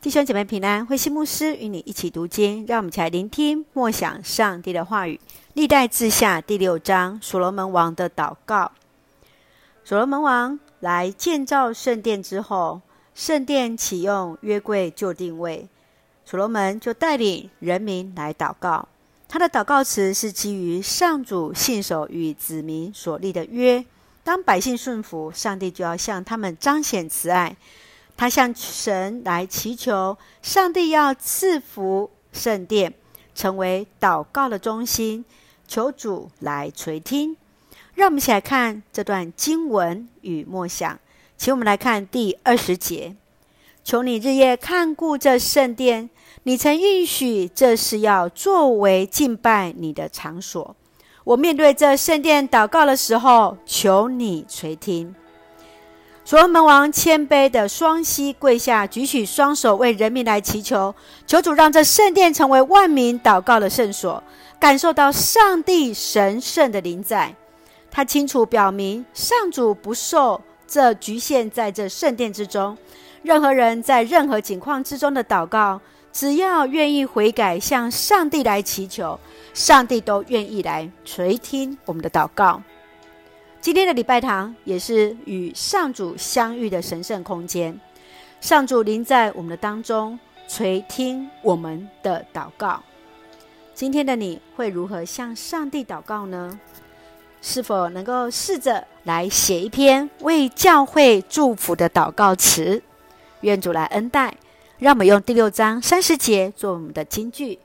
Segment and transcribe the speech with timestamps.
[0.00, 5.18] 弟兄姐妹平安，慧馨牧师与你一起读经，让我们一起来聆听默想上帝的话语。
[5.54, 8.70] 历代志下第六章，所罗门王的祷告。
[9.82, 12.80] 所罗门王来建造圣殿之后，
[13.12, 15.68] 圣殿启用约柜就定位，
[16.24, 18.86] 所罗门就带领人民来祷告。
[19.26, 23.84] 他的祷告词是基于上主信守与子民所立的约，
[24.22, 27.56] 当百姓顺服，上帝就要向他们彰显慈爱。
[28.18, 32.92] 他向神来祈求，上帝要赐福圣殿，
[33.32, 35.24] 成为祷告的中心，
[35.68, 37.36] 求主来垂听。
[37.94, 40.98] 让我们一起来看这段经文与默想，
[41.36, 43.14] 请我们来看第二十节：
[43.84, 46.10] 求你日夜看顾这圣殿，
[46.42, 50.74] 你曾允许这是要作为敬拜你的场所。
[51.22, 55.14] 我面对这圣殿祷告的时候，求你垂听。
[56.28, 60.94] 所罗门王谦卑的双膝跪下，举起双手为人民来祈求，
[61.26, 64.22] 求主让这圣殿成为万民祷告的圣所，
[64.60, 67.34] 感受到上帝神圣的临在。
[67.90, 72.76] 他清楚表明，上主不受这局限在这圣殿之中。
[73.22, 75.80] 任何人在任何境况之中的祷告，
[76.12, 79.18] 只要愿意悔改，向上帝来祈求，
[79.54, 82.62] 上帝都愿意来垂听我们的祷告。
[83.68, 87.78] 今天的礼拜堂也是与上主相遇的神圣空间，
[88.40, 92.82] 上主临在我们的当中，垂听我们的祷告。
[93.74, 96.58] 今天的你会如何向上帝祷告呢？
[97.42, 102.82] 是否能够试着来写一篇为教会祝福的祷告词？
[103.42, 104.34] 愿主来恩待，
[104.78, 107.58] 让我们用第六章三十节做我们的金句：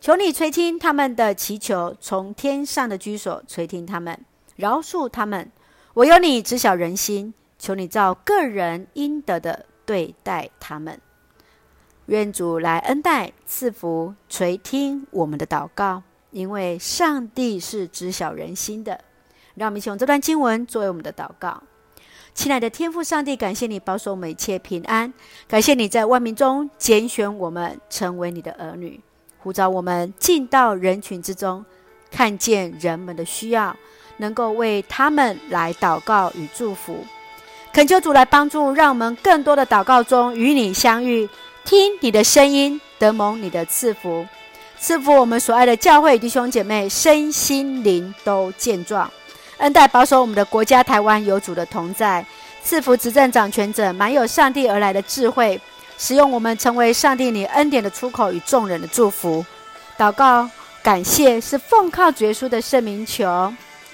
[0.00, 4.18] 求你垂听他们的祈求，从天上的居所垂听他们。
[4.56, 5.50] 饶恕他们，
[5.94, 11.00] 唯有你知晓人心，求你照个人应得的对待他们。
[12.06, 19.00] 愿主来恩待赐福，垂听我们的祷告，因为上帝是知晓人心的。
[19.54, 21.62] 让我们一起用这段经文作为我们的祷告。
[22.34, 25.14] 亲爱的天父上帝，感谢你保守我们一切平安，
[25.46, 29.00] 感谢你在万民中拣选我们成为你的儿女，
[29.38, 31.64] 呼召我们进到人群之中，
[32.10, 33.74] 看见人们的需要。
[34.18, 37.04] 能够为他们来祷告与祝福，
[37.72, 41.28] 恳求主来帮助，让我们更多的祷告中与你相遇，
[41.64, 44.26] 听你的声音，得蒙你的赐福，
[44.78, 49.10] 赐福我们所爱的教会弟兄姐妹身心灵都健壮，
[49.58, 52.24] 恩待保守我们的国家台湾有主的同在，
[52.62, 55.60] 赐福执政掌权者满有上帝而来的智慧，
[55.98, 59.44] 使用我们成为上帝你恩典的出口与众人的祝福。
[59.98, 60.48] 祷告
[60.82, 63.52] 感谢是奉靠主耶稣的圣名求。